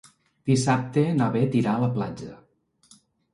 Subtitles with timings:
[0.51, 2.33] Dissabte na Bet irà a la platja.